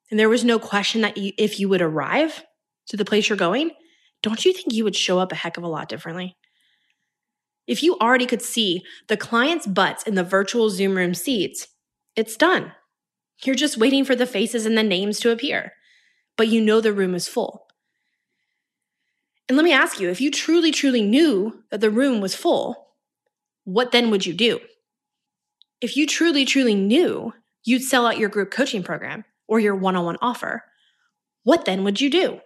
and 0.09 0.19
there 0.19 0.29
was 0.29 0.43
no 0.43 0.57
question 0.57 1.01
that 1.01 1.17
you, 1.17 1.31
if 1.37 1.59
you 1.59 1.69
would 1.69 1.81
arrive, 1.81 2.43
to 2.87 2.97
the 2.97 3.05
place 3.05 3.29
you're 3.29 3.37
going, 3.37 3.71
don't 4.23 4.45
you 4.45 4.53
think 4.53 4.73
you 4.73 4.83
would 4.83 4.95
show 4.95 5.19
up 5.19 5.31
a 5.31 5.35
heck 5.35 5.57
of 5.57 5.63
a 5.63 5.67
lot 5.67 5.89
differently? 5.89 6.35
If 7.67 7.83
you 7.83 7.97
already 7.99 8.25
could 8.25 8.41
see 8.41 8.83
the 9.07 9.17
clients' 9.17 9.67
butts 9.67 10.03
in 10.03 10.15
the 10.15 10.23
virtual 10.23 10.69
Zoom 10.69 10.95
room 10.95 11.13
seats, 11.13 11.67
it's 12.15 12.37
done. 12.37 12.71
You're 13.43 13.55
just 13.55 13.77
waiting 13.77 14.05
for 14.05 14.15
the 14.15 14.25
faces 14.25 14.65
and 14.65 14.77
the 14.77 14.83
names 14.83 15.19
to 15.19 15.31
appear, 15.31 15.73
but 16.37 16.47
you 16.47 16.61
know 16.61 16.81
the 16.81 16.93
room 16.93 17.13
is 17.13 17.27
full. 17.27 17.67
And 19.47 19.55
let 19.55 19.63
me 19.63 19.73
ask 19.73 19.99
you 19.99 20.09
if 20.09 20.19
you 20.19 20.31
truly, 20.31 20.71
truly 20.71 21.01
knew 21.01 21.63
that 21.69 21.81
the 21.81 21.91
room 21.91 22.19
was 22.19 22.35
full, 22.35 22.87
what 23.63 23.91
then 23.91 24.09
would 24.11 24.25
you 24.25 24.33
do? 24.33 24.59
If 25.79 25.95
you 25.95 26.07
truly, 26.07 26.45
truly 26.45 26.73
knew 26.73 27.33
you'd 27.63 27.83
sell 27.83 28.07
out 28.07 28.17
your 28.17 28.29
group 28.29 28.49
coaching 28.49 28.81
program 28.81 29.25
or 29.47 29.59
your 29.59 29.75
one 29.75 29.95
on 29.95 30.05
one 30.05 30.17
offer, 30.21 30.63
what 31.43 31.65
then 31.65 31.83
would 31.83 32.01
you 32.01 32.09
do? 32.09 32.39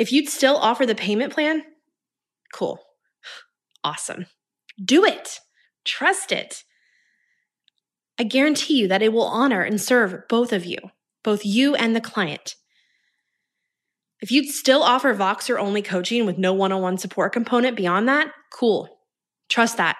If 0.00 0.12
you'd 0.12 0.30
still 0.30 0.56
offer 0.56 0.86
the 0.86 0.94
payment 0.94 1.30
plan, 1.30 1.62
cool. 2.54 2.80
Awesome. 3.84 4.24
Do 4.82 5.04
it. 5.04 5.40
Trust 5.84 6.32
it. 6.32 6.64
I 8.18 8.22
guarantee 8.22 8.78
you 8.78 8.88
that 8.88 9.02
it 9.02 9.12
will 9.12 9.26
honor 9.26 9.60
and 9.60 9.78
serve 9.78 10.26
both 10.26 10.54
of 10.54 10.64
you, 10.64 10.78
both 11.22 11.44
you 11.44 11.74
and 11.74 11.94
the 11.94 12.00
client. 12.00 12.54
If 14.22 14.32
you'd 14.32 14.48
still 14.48 14.82
offer 14.82 15.14
Voxer 15.14 15.58
only 15.58 15.82
coaching 15.82 16.24
with 16.24 16.38
no 16.38 16.54
one 16.54 16.72
on 16.72 16.80
one 16.80 16.96
support 16.96 17.34
component 17.34 17.76
beyond 17.76 18.08
that, 18.08 18.32
cool. 18.50 18.88
Trust 19.50 19.76
that 19.76 19.98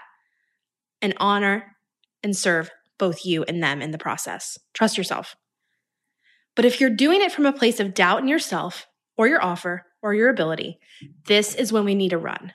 and 1.02 1.12
honor 1.18 1.76
and 2.22 2.34
serve 2.34 2.70
both 2.98 3.26
you 3.26 3.42
and 3.42 3.62
them 3.62 3.82
in 3.82 3.90
the 3.90 3.98
process. 3.98 4.58
Trust 4.72 4.96
yourself. 4.96 5.36
But 6.56 6.64
if 6.64 6.80
you're 6.80 6.88
doing 6.88 7.20
it 7.20 7.32
from 7.32 7.44
a 7.44 7.52
place 7.52 7.80
of 7.80 7.92
doubt 7.92 8.22
in 8.22 8.28
yourself 8.28 8.86
or 9.18 9.28
your 9.28 9.44
offer 9.44 9.84
or 10.02 10.14
your 10.14 10.28
ability, 10.28 10.78
this 11.26 11.54
is 11.54 11.72
when 11.72 11.84
we 11.84 11.94
need 11.94 12.10
to 12.10 12.18
run. 12.18 12.52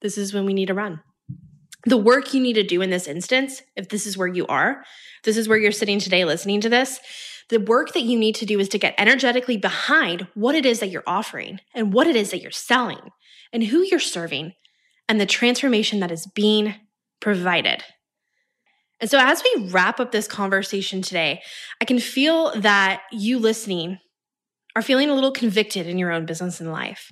This 0.00 0.16
is 0.16 0.32
when 0.32 0.44
we 0.44 0.54
need 0.54 0.66
to 0.66 0.74
run 0.74 1.00
the 1.86 1.96
work 1.96 2.34
you 2.34 2.40
need 2.40 2.54
to 2.54 2.62
do 2.62 2.82
in 2.82 2.90
this 2.90 3.06
instance, 3.06 3.62
if 3.76 3.88
this 3.88 4.06
is 4.06 4.16
where 4.16 4.28
you 4.28 4.46
are, 4.46 4.84
this 5.24 5.36
is 5.36 5.48
where 5.48 5.58
you're 5.58 5.72
sitting 5.72 5.98
today 5.98 6.24
listening 6.24 6.60
to 6.60 6.68
this, 6.68 7.00
the 7.50 7.60
work 7.60 7.92
that 7.94 8.02
you 8.02 8.18
need 8.18 8.34
to 8.36 8.46
do 8.46 8.58
is 8.60 8.68
to 8.70 8.78
get 8.78 8.94
energetically 8.98 9.56
behind 9.56 10.26
what 10.34 10.54
it 10.54 10.66
is 10.66 10.80
that 10.80 10.90
you're 10.90 11.04
offering 11.06 11.60
and 11.74 11.92
what 11.92 12.06
it 12.06 12.16
is 12.16 12.30
that 12.30 12.42
you're 12.42 12.50
selling 12.50 13.10
and 13.52 13.64
who 13.64 13.80
you're 13.80 14.00
serving 14.00 14.52
and 15.08 15.20
the 15.20 15.26
transformation 15.26 16.00
that 16.00 16.12
is 16.12 16.26
being 16.26 16.74
provided. 17.20 17.82
And 19.00 19.08
so, 19.08 19.18
as 19.18 19.42
we 19.42 19.70
wrap 19.70 20.00
up 20.00 20.10
this 20.10 20.26
conversation 20.26 21.00
today, 21.00 21.40
I 21.80 21.84
can 21.84 22.00
feel 22.00 22.52
that 22.60 23.02
you 23.12 23.38
listening 23.38 23.98
are 24.76 24.82
feeling 24.82 25.10
a 25.10 25.14
little 25.14 25.32
convicted 25.32 25.86
in 25.86 25.98
your 25.98 26.12
own 26.12 26.26
business 26.26 26.60
and 26.60 26.72
life. 26.72 27.10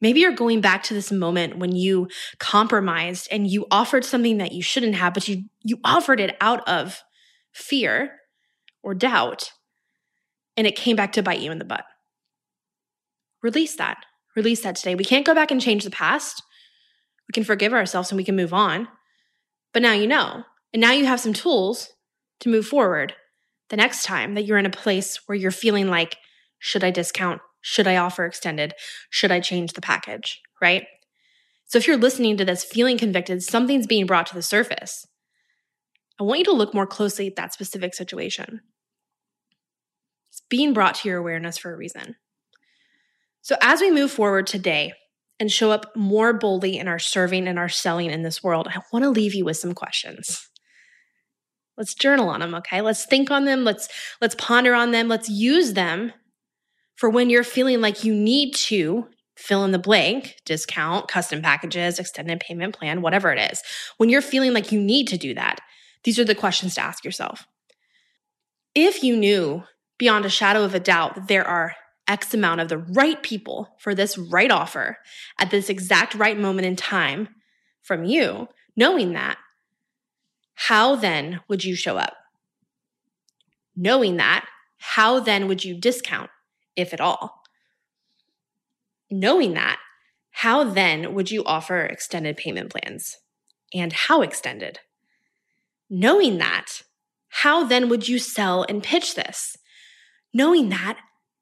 Maybe 0.00 0.20
you're 0.20 0.32
going 0.32 0.60
back 0.60 0.84
to 0.84 0.94
this 0.94 1.10
moment 1.10 1.58
when 1.58 1.74
you 1.74 2.08
compromised 2.38 3.28
and 3.32 3.50
you 3.50 3.66
offered 3.70 4.04
something 4.04 4.38
that 4.38 4.52
you 4.52 4.62
shouldn't 4.62 4.94
have, 4.94 5.14
but 5.14 5.26
you, 5.26 5.44
you 5.62 5.78
offered 5.84 6.20
it 6.20 6.36
out 6.40 6.66
of 6.68 7.02
fear 7.52 8.12
or 8.82 8.94
doubt, 8.94 9.52
and 10.56 10.66
it 10.66 10.76
came 10.76 10.96
back 10.96 11.12
to 11.12 11.22
bite 11.22 11.40
you 11.40 11.50
in 11.50 11.58
the 11.58 11.64
butt. 11.64 11.84
Release 13.42 13.76
that. 13.76 13.98
Release 14.36 14.62
that 14.62 14.76
today. 14.76 14.94
We 14.94 15.04
can't 15.04 15.26
go 15.26 15.34
back 15.34 15.50
and 15.50 15.60
change 15.60 15.84
the 15.84 15.90
past. 15.90 16.42
We 17.28 17.32
can 17.32 17.44
forgive 17.44 17.72
ourselves 17.72 18.10
and 18.10 18.16
we 18.16 18.24
can 18.24 18.36
move 18.36 18.54
on. 18.54 18.88
But 19.72 19.82
now 19.82 19.92
you 19.92 20.06
know. 20.06 20.44
And 20.72 20.80
now 20.80 20.92
you 20.92 21.06
have 21.06 21.20
some 21.20 21.32
tools 21.32 21.90
to 22.40 22.48
move 22.48 22.66
forward 22.66 23.14
the 23.68 23.76
next 23.76 24.04
time 24.04 24.34
that 24.34 24.44
you're 24.44 24.58
in 24.58 24.66
a 24.66 24.70
place 24.70 25.20
where 25.26 25.36
you're 25.36 25.50
feeling 25.50 25.88
like, 25.88 26.16
should 26.58 26.84
I 26.84 26.90
discount? 26.90 27.40
Should 27.60 27.86
I 27.86 27.96
offer 27.96 28.24
extended? 28.24 28.74
Should 29.10 29.30
I 29.30 29.40
change 29.40 29.72
the 29.72 29.80
package? 29.80 30.40
Right? 30.60 30.86
So 31.66 31.78
if 31.78 31.86
you're 31.86 31.96
listening 31.96 32.36
to 32.38 32.44
this 32.44 32.64
feeling 32.64 32.96
convicted, 32.96 33.42
something's 33.42 33.86
being 33.86 34.06
brought 34.06 34.26
to 34.28 34.34
the 34.34 34.42
surface. 34.42 35.06
I 36.18 36.24
want 36.24 36.40
you 36.40 36.44
to 36.46 36.52
look 36.52 36.74
more 36.74 36.86
closely 36.86 37.26
at 37.26 37.36
that 37.36 37.52
specific 37.52 37.94
situation. 37.94 38.60
It's 40.30 40.42
being 40.48 40.72
brought 40.72 40.96
to 40.96 41.08
your 41.08 41.18
awareness 41.18 41.58
for 41.58 41.72
a 41.72 41.76
reason. 41.76 42.16
So 43.42 43.56
as 43.60 43.80
we 43.80 43.90
move 43.90 44.10
forward 44.10 44.46
today 44.46 44.92
and 45.38 45.52
show 45.52 45.70
up 45.70 45.94
more 45.94 46.32
boldly 46.32 46.78
in 46.78 46.88
our 46.88 46.98
serving 46.98 47.46
and 47.46 47.58
our 47.58 47.68
selling 47.68 48.10
in 48.10 48.22
this 48.22 48.42
world, 48.42 48.68
I 48.68 48.80
want 48.92 49.04
to 49.04 49.10
leave 49.10 49.34
you 49.34 49.44
with 49.44 49.58
some 49.58 49.74
questions. 49.74 50.48
Let's 51.76 51.94
journal 51.94 52.28
on 52.28 52.40
them, 52.40 52.54
okay? 52.56 52.80
Let's 52.80 53.06
think 53.06 53.30
on 53.30 53.44
them, 53.44 53.62
let's 53.62 53.88
let's 54.20 54.34
ponder 54.34 54.74
on 54.74 54.90
them, 54.90 55.06
let's 55.06 55.28
use 55.28 55.74
them 55.74 56.12
for 56.98 57.08
when 57.08 57.30
you're 57.30 57.44
feeling 57.44 57.80
like 57.80 58.02
you 58.02 58.12
need 58.12 58.52
to 58.54 59.06
fill 59.36 59.64
in 59.64 59.70
the 59.70 59.78
blank, 59.78 60.34
discount, 60.44 61.06
custom 61.06 61.40
packages, 61.40 62.00
extended 62.00 62.40
payment 62.40 62.76
plan, 62.76 63.02
whatever 63.02 63.32
it 63.32 63.52
is. 63.52 63.62
When 63.96 64.08
you're 64.08 64.20
feeling 64.20 64.52
like 64.52 64.72
you 64.72 64.80
need 64.80 65.06
to 65.08 65.16
do 65.16 65.32
that, 65.34 65.60
these 66.02 66.18
are 66.18 66.24
the 66.24 66.34
questions 66.34 66.74
to 66.74 66.80
ask 66.80 67.04
yourself. 67.04 67.46
If 68.74 69.04
you 69.04 69.16
knew 69.16 69.62
beyond 69.96 70.24
a 70.24 70.30
shadow 70.30 70.64
of 70.64 70.74
a 70.74 70.80
doubt 70.80 71.14
that 71.14 71.28
there 71.28 71.46
are 71.46 71.76
X 72.08 72.34
amount 72.34 72.62
of 72.62 72.68
the 72.68 72.78
right 72.78 73.22
people 73.22 73.76
for 73.78 73.94
this 73.94 74.18
right 74.18 74.50
offer 74.50 74.98
at 75.38 75.52
this 75.52 75.68
exact 75.68 76.16
right 76.16 76.38
moment 76.38 76.66
in 76.66 76.74
time 76.74 77.28
from 77.82 78.04
you, 78.04 78.48
knowing 78.76 79.12
that, 79.12 79.38
how 80.54 80.96
then 80.96 81.40
would 81.46 81.62
you 81.62 81.76
show 81.76 81.96
up? 81.96 82.14
Knowing 83.76 84.16
that, 84.16 84.48
how 84.78 85.20
then 85.20 85.46
would 85.46 85.64
you 85.64 85.78
discount? 85.78 86.30
If 86.78 86.94
at 86.94 87.00
all. 87.00 87.42
Knowing 89.10 89.54
that, 89.54 89.78
how 90.30 90.62
then 90.64 91.14
would 91.14 91.30
you 91.30 91.42
offer 91.44 91.80
extended 91.80 92.36
payment 92.36 92.70
plans? 92.70 93.16
And 93.74 93.92
how 93.92 94.22
extended? 94.22 94.78
Knowing 95.90 96.38
that, 96.38 96.82
how 97.28 97.64
then 97.64 97.88
would 97.88 98.08
you 98.08 98.18
sell 98.18 98.64
and 98.68 98.82
pitch 98.82 99.14
this? 99.14 99.56
Knowing 100.32 100.68
that, 100.68 100.98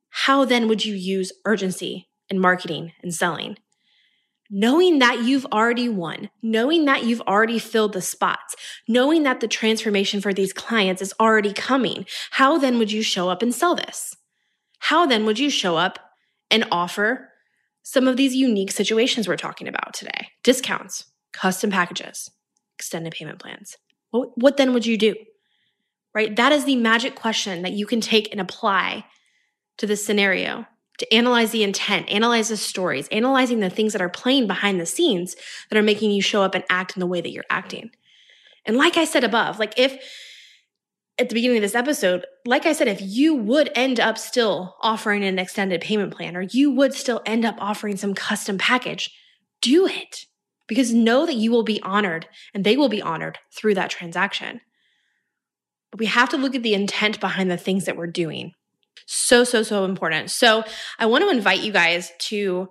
how 0.08 0.44
then 0.44 0.66
would 0.68 0.84
you 0.84 0.94
use 0.94 1.32
urgency 1.44 2.08
in 2.30 2.38
marketing 2.38 2.92
and 3.02 3.14
selling? 3.14 3.58
Knowing 4.48 5.00
that 5.00 5.24
you've 5.24 5.46
already 5.46 5.88
won, 5.88 6.30
knowing 6.40 6.84
that 6.84 7.04
you've 7.04 7.20
already 7.22 7.58
filled 7.58 7.92
the 7.92 8.00
spots, 8.00 8.54
knowing 8.88 9.24
that 9.24 9.40
the 9.40 9.48
transformation 9.48 10.20
for 10.20 10.32
these 10.32 10.52
clients 10.52 11.02
is 11.02 11.12
already 11.20 11.52
coming, 11.52 12.06
how 12.30 12.56
then 12.56 12.78
would 12.78 12.92
you 12.92 13.02
show 13.02 13.28
up 13.28 13.42
and 13.42 13.54
sell 13.54 13.74
this? 13.74 14.14
How 14.78 15.06
then 15.06 15.26
would 15.26 15.38
you 15.38 15.50
show 15.50 15.76
up 15.76 15.98
and 16.50 16.66
offer 16.70 17.30
some 17.82 18.06
of 18.08 18.16
these 18.16 18.34
unique 18.34 18.70
situations 18.70 19.26
we're 19.26 19.36
talking 19.36 19.68
about 19.68 19.94
today? 19.94 20.28
Discounts, 20.42 21.04
custom 21.32 21.70
packages, 21.70 22.30
extended 22.76 23.12
payment 23.12 23.38
plans. 23.38 23.76
What, 24.10 24.30
what 24.36 24.56
then 24.56 24.72
would 24.72 24.86
you 24.86 24.96
do? 24.96 25.14
Right? 26.14 26.34
That 26.34 26.52
is 26.52 26.64
the 26.64 26.76
magic 26.76 27.14
question 27.14 27.62
that 27.62 27.72
you 27.72 27.86
can 27.86 28.00
take 28.00 28.30
and 28.32 28.40
apply 28.40 29.04
to 29.78 29.86
this 29.86 30.04
scenario 30.04 30.66
to 30.98 31.14
analyze 31.14 31.50
the 31.50 31.62
intent, 31.62 32.08
analyze 32.08 32.48
the 32.48 32.56
stories, 32.56 33.06
analyzing 33.08 33.60
the 33.60 33.68
things 33.68 33.92
that 33.92 34.00
are 34.00 34.08
playing 34.08 34.46
behind 34.46 34.80
the 34.80 34.86
scenes 34.86 35.36
that 35.68 35.78
are 35.78 35.82
making 35.82 36.10
you 36.10 36.22
show 36.22 36.42
up 36.42 36.54
and 36.54 36.64
act 36.70 36.96
in 36.96 37.00
the 37.00 37.06
way 37.06 37.20
that 37.20 37.32
you're 37.32 37.44
acting. 37.50 37.90
And 38.64 38.76
like 38.76 38.96
I 38.96 39.04
said 39.04 39.24
above, 39.24 39.58
like 39.58 39.78
if 39.78 40.02
at 41.18 41.28
the 41.28 41.34
beginning 41.34 41.56
of 41.56 41.62
this 41.62 41.74
episode, 41.74 42.26
like 42.44 42.66
I 42.66 42.72
said, 42.72 42.88
if 42.88 43.00
you 43.00 43.34
would 43.34 43.70
end 43.74 43.98
up 43.98 44.18
still 44.18 44.76
offering 44.82 45.24
an 45.24 45.38
extended 45.38 45.80
payment 45.80 46.14
plan 46.14 46.36
or 46.36 46.42
you 46.42 46.70
would 46.70 46.92
still 46.92 47.22
end 47.24 47.44
up 47.44 47.56
offering 47.58 47.96
some 47.96 48.14
custom 48.14 48.58
package, 48.58 49.10
do 49.62 49.86
it 49.86 50.26
because 50.66 50.92
know 50.92 51.24
that 51.24 51.34
you 51.34 51.50
will 51.50 51.62
be 51.62 51.82
honored 51.82 52.28
and 52.52 52.64
they 52.64 52.76
will 52.76 52.88
be 52.88 53.00
honored 53.00 53.38
through 53.52 53.74
that 53.74 53.90
transaction. 53.90 54.60
But 55.90 56.00
we 56.00 56.06
have 56.06 56.28
to 56.30 56.36
look 56.36 56.54
at 56.54 56.62
the 56.62 56.74
intent 56.74 57.20
behind 57.20 57.50
the 57.50 57.56
things 57.56 57.86
that 57.86 57.96
we're 57.96 58.06
doing. 58.06 58.52
So, 59.06 59.44
so, 59.44 59.62
so 59.62 59.84
important. 59.84 60.30
So, 60.30 60.64
I 60.98 61.06
want 61.06 61.22
to 61.22 61.30
invite 61.30 61.60
you 61.60 61.72
guys 61.72 62.12
to 62.18 62.68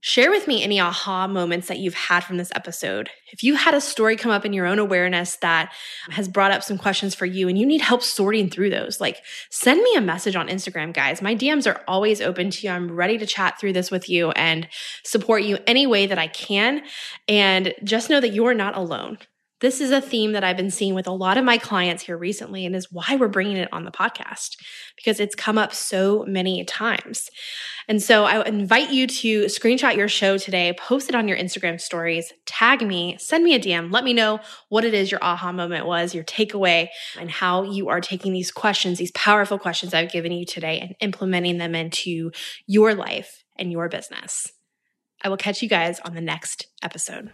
Share 0.00 0.30
with 0.30 0.46
me 0.46 0.62
any 0.62 0.78
aha 0.78 1.26
moments 1.26 1.66
that 1.66 1.78
you've 1.78 1.94
had 1.94 2.20
from 2.20 2.36
this 2.36 2.52
episode. 2.54 3.10
If 3.32 3.42
you 3.42 3.56
had 3.56 3.74
a 3.74 3.80
story 3.80 4.16
come 4.16 4.30
up 4.30 4.44
in 4.44 4.52
your 4.52 4.64
own 4.64 4.78
awareness 4.78 5.36
that 5.36 5.72
has 6.10 6.28
brought 6.28 6.52
up 6.52 6.62
some 6.62 6.78
questions 6.78 7.16
for 7.16 7.26
you 7.26 7.48
and 7.48 7.58
you 7.58 7.66
need 7.66 7.80
help 7.80 8.02
sorting 8.02 8.48
through 8.48 8.70
those, 8.70 9.00
like 9.00 9.18
send 9.50 9.82
me 9.82 9.96
a 9.96 10.00
message 10.00 10.36
on 10.36 10.48
Instagram, 10.48 10.94
guys. 10.94 11.20
My 11.20 11.34
DMs 11.34 11.66
are 11.66 11.82
always 11.88 12.20
open 12.20 12.50
to 12.50 12.66
you. 12.66 12.72
I'm 12.72 12.92
ready 12.92 13.18
to 13.18 13.26
chat 13.26 13.58
through 13.58 13.72
this 13.72 13.90
with 13.90 14.08
you 14.08 14.30
and 14.32 14.68
support 15.02 15.42
you 15.42 15.58
any 15.66 15.86
way 15.86 16.06
that 16.06 16.18
I 16.18 16.28
can. 16.28 16.82
And 17.26 17.74
just 17.82 18.08
know 18.08 18.20
that 18.20 18.32
you 18.32 18.46
are 18.46 18.54
not 18.54 18.76
alone. 18.76 19.18
This 19.60 19.80
is 19.80 19.90
a 19.90 20.00
theme 20.00 20.32
that 20.32 20.44
I've 20.44 20.56
been 20.56 20.70
seeing 20.70 20.94
with 20.94 21.08
a 21.08 21.12
lot 21.12 21.36
of 21.36 21.44
my 21.44 21.58
clients 21.58 22.04
here 22.04 22.16
recently, 22.16 22.64
and 22.64 22.76
is 22.76 22.92
why 22.92 23.16
we're 23.18 23.26
bringing 23.26 23.56
it 23.56 23.68
on 23.72 23.84
the 23.84 23.90
podcast 23.90 24.56
because 24.94 25.18
it's 25.18 25.34
come 25.34 25.58
up 25.58 25.74
so 25.74 26.24
many 26.28 26.64
times. 26.64 27.28
And 27.88 28.00
so 28.00 28.24
I 28.24 28.46
invite 28.46 28.90
you 28.90 29.08
to 29.08 29.46
screenshot 29.46 29.96
your 29.96 30.06
show 30.06 30.38
today, 30.38 30.74
post 30.78 31.08
it 31.08 31.16
on 31.16 31.26
your 31.26 31.36
Instagram 31.36 31.80
stories, 31.80 32.32
tag 32.46 32.86
me, 32.86 33.16
send 33.18 33.42
me 33.42 33.54
a 33.54 33.58
DM, 33.58 33.92
let 33.92 34.04
me 34.04 34.12
know 34.12 34.38
what 34.68 34.84
it 34.84 34.94
is 34.94 35.10
your 35.10 35.22
aha 35.24 35.50
moment 35.50 35.86
was, 35.86 36.14
your 36.14 36.24
takeaway, 36.24 36.88
and 37.18 37.30
how 37.30 37.64
you 37.64 37.88
are 37.88 38.00
taking 38.00 38.32
these 38.32 38.52
questions, 38.52 38.98
these 38.98 39.12
powerful 39.12 39.58
questions 39.58 39.92
I've 39.92 40.12
given 40.12 40.30
you 40.30 40.46
today, 40.46 40.78
and 40.78 40.94
implementing 41.00 41.58
them 41.58 41.74
into 41.74 42.30
your 42.66 42.94
life 42.94 43.42
and 43.56 43.72
your 43.72 43.88
business. 43.88 44.52
I 45.24 45.28
will 45.28 45.36
catch 45.36 45.62
you 45.62 45.68
guys 45.68 45.98
on 46.00 46.14
the 46.14 46.20
next 46.20 46.68
episode. 46.80 47.32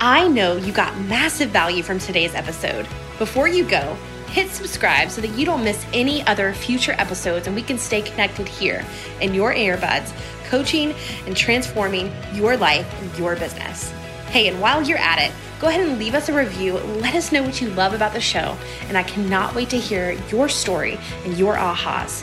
I 0.00 0.28
know 0.28 0.56
you 0.56 0.72
got 0.72 0.98
massive 1.02 1.50
value 1.50 1.82
from 1.82 1.98
today's 1.98 2.34
episode. 2.34 2.86
Before 3.18 3.48
you 3.48 3.64
go, 3.64 3.96
hit 4.28 4.50
subscribe 4.50 5.10
so 5.10 5.22
that 5.22 5.30
you 5.38 5.46
don't 5.46 5.64
miss 5.64 5.86
any 5.94 6.22
other 6.26 6.52
future 6.52 6.94
episodes 6.98 7.46
and 7.46 7.56
we 7.56 7.62
can 7.62 7.78
stay 7.78 8.02
connected 8.02 8.46
here 8.46 8.84
in 9.22 9.32
your 9.32 9.54
earbuds, 9.54 10.12
coaching 10.48 10.94
and 11.26 11.34
transforming 11.34 12.12
your 12.34 12.58
life 12.58 12.86
and 13.00 13.18
your 13.18 13.36
business. 13.36 13.90
Hey, 14.28 14.48
and 14.48 14.60
while 14.60 14.82
you're 14.82 14.98
at 14.98 15.18
it, 15.18 15.32
go 15.60 15.68
ahead 15.68 15.88
and 15.88 15.98
leave 15.98 16.14
us 16.14 16.28
a 16.28 16.34
review. 16.34 16.74
Let 16.74 17.14
us 17.14 17.32
know 17.32 17.42
what 17.42 17.62
you 17.62 17.70
love 17.70 17.94
about 17.94 18.12
the 18.12 18.20
show, 18.20 18.54
and 18.88 18.98
I 18.98 19.02
cannot 19.02 19.54
wait 19.54 19.70
to 19.70 19.78
hear 19.78 20.12
your 20.30 20.50
story 20.50 20.98
and 21.24 21.38
your 21.38 21.54
ahas. 21.54 22.22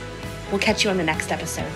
We'll 0.51 0.59
catch 0.59 0.83
you 0.83 0.91
on 0.91 0.97
the 0.97 1.03
next 1.03 1.31
episode. 1.31 1.71